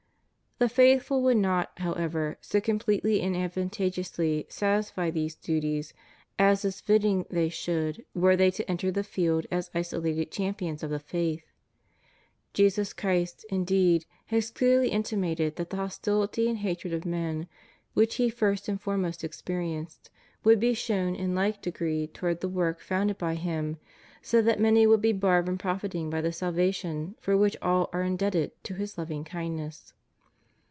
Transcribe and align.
The 0.59 0.69
faithful 0.69 1.23
would 1.23 1.37
not, 1.37 1.71
however, 1.79 2.37
so 2.39 2.61
completely 2.61 3.19
and 3.21 3.35
advantageously 3.35 4.45
satisfy 4.47 5.09
these 5.09 5.33
duties 5.33 5.91
as 6.37 6.63
is 6.63 6.79
fitting 6.79 7.25
they 7.31 7.49
should 7.49 8.05
were 8.13 8.35
they 8.35 8.51
to 8.51 8.69
enter 8.69 8.91
the 8.91 9.03
field 9.03 9.47
as 9.49 9.71
isolated 9.73 10.29
champions 10.29 10.83
of 10.83 10.91
the 10.91 10.99
faith. 10.99 11.43
Jesus 12.53 12.93
Christ, 12.93 13.43
indeed, 13.49 14.05
has 14.27 14.51
clearly 14.51 14.89
intimated 14.89 15.55
that 15.55 15.71
the 15.71 15.77
hostiUty 15.77 16.47
and 16.47 16.59
hatred 16.59 16.93
of 16.93 17.07
men, 17.07 17.47
which 17.95 18.17
He 18.17 18.29
first 18.29 18.69
and 18.69 18.79
foremost 18.79 19.23
experienced, 19.23 20.11
would 20.43 20.59
be 20.59 20.75
shown 20.75 21.15
in 21.15 21.33
hke 21.33 21.59
degree 21.59 22.05
towards 22.05 22.41
the 22.41 22.47
work 22.47 22.79
founded 22.81 23.17
by 23.17 23.33
Him, 23.33 23.77
so 24.21 24.43
that 24.43 24.59
many 24.59 24.85
would 24.85 25.01
be 25.01 25.11
barred 25.11 25.47
from 25.47 25.57
profiting 25.57 26.11
by 26.11 26.21
the 26.21 26.31
salvation 26.31 27.15
for 27.19 27.35
which 27.35 27.57
all 27.63 27.89
are 27.91 28.03
indebted 28.03 28.51
to 28.65 28.75
His 28.75 28.95
loving 28.95 29.23
kindness. 29.23 29.93